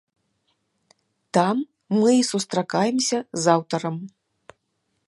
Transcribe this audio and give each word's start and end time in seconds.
Там 1.37 1.61
мы 1.97 2.09
і 2.21 2.27
сустракаемся 2.31 3.17
з 3.45 3.55
аўтарам. 3.59 3.95